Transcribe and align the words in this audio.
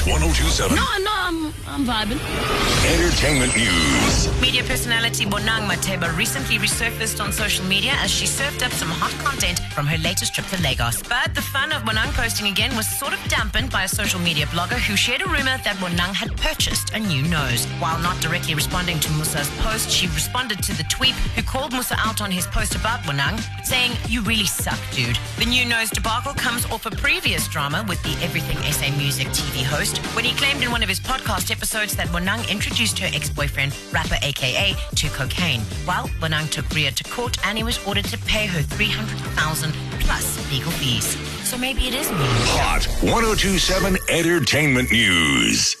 Hot 0.00 0.08
1027 0.08 0.74
No, 0.74 0.82
no, 1.04 1.12
I'm, 1.12 1.52
I'm 1.68 1.84
vibing. 1.84 2.18
Entertainment 2.88 3.54
News. 3.54 4.40
Media 4.40 4.64
personality 4.64 5.26
Bonang 5.26 5.68
Matheba 5.68 6.16
recently 6.16 6.56
resurfaced 6.56 7.22
on 7.22 7.32
social 7.32 7.64
media 7.66 7.92
as 8.00 8.10
she 8.10 8.26
served 8.26 8.62
up 8.62 8.72
some 8.72 8.88
hot 8.88 9.12
content 9.22 9.60
from 9.74 9.86
her 9.86 9.98
latest 9.98 10.34
trip 10.34 10.46
to 10.46 10.60
Lagos. 10.62 11.02
But 11.02 11.34
the 11.34 11.42
fun 11.42 11.70
of 11.72 11.82
Bonang 11.82 12.12
posting 12.14 12.46
again 12.48 12.74
was 12.76 12.88
sort 12.98 13.12
of 13.12 13.20
dampened 13.28 13.70
by 13.70 13.84
a 13.84 13.88
social 13.88 14.18
media 14.20 14.46
blogger 14.46 14.78
who 14.80 14.96
shared 14.96 15.20
a 15.20 15.26
rumor 15.26 15.60
that 15.64 15.76
Bonang 15.76 16.14
had 16.14 16.34
purchased 16.38 16.94
a 16.94 16.98
new 16.98 17.22
nose. 17.22 17.66
While 17.78 17.98
not 18.00 18.18
directly 18.22 18.54
responding 18.54 18.98
to 19.00 19.12
Musa's 19.12 19.50
post, 19.58 19.90
she 19.90 20.06
responded 20.08 20.62
to 20.62 20.72
the 20.76 20.84
tweet 20.84 21.14
who 21.36 21.42
called 21.42 21.72
Musa 21.72 21.96
out 21.98 22.22
on 22.22 22.30
his 22.30 22.46
post 22.46 22.74
about 22.74 23.00
Bonang, 23.00 23.38
saying, 23.66 23.92
You 24.08 24.22
really 24.22 24.46
suck, 24.46 24.80
dude. 24.92 25.18
The 25.38 25.44
new 25.44 25.66
nose 25.66 25.90
debacle 25.90 26.32
comes 26.32 26.64
off 26.70 26.86
a 26.86 26.90
previous 26.90 27.46
drama 27.48 27.84
with 27.86 28.02
the 28.02 28.16
Everything 28.24 28.56
SA 28.72 28.96
Music 28.96 29.28
TV 29.28 29.62
host 29.62 29.89
when 30.14 30.24
he 30.24 30.34
claimed 30.34 30.62
in 30.62 30.70
one 30.70 30.82
of 30.82 30.88
his 30.88 31.00
podcast 31.00 31.50
episodes 31.50 31.96
that 31.96 32.08
Bonang 32.08 32.48
introduced 32.50 32.98
her 32.98 33.08
ex-boyfriend, 33.12 33.74
rapper 33.92 34.16
AKA, 34.22 34.74
to 34.96 35.08
cocaine. 35.08 35.60
While 35.84 36.08
Bonang 36.20 36.50
took 36.50 36.68
Rea 36.70 36.90
to 36.90 37.04
court 37.04 37.38
and 37.46 37.56
he 37.56 37.64
was 37.64 37.84
ordered 37.86 38.06
to 38.06 38.18
pay 38.18 38.46
her 38.46 38.62
300,000 38.62 39.72
plus 40.00 40.52
legal 40.52 40.72
fees. 40.72 41.16
So 41.48 41.56
maybe 41.56 41.88
it 41.88 41.94
is 41.94 42.10
me. 42.10 42.18
Hot 42.20 42.84
1027 43.02 43.96
Entertainment 44.08 44.92
News. 44.92 45.79